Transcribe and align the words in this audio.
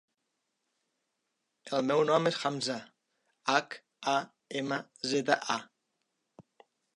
El 1.79 1.83
meu 1.91 2.01
nom 2.11 2.29
és 2.31 2.39
Hamza: 2.49 2.77
hac, 3.55 3.77
a, 4.15 4.17
ema, 4.63 4.81
zeta, 5.13 5.39
a. 5.59 6.51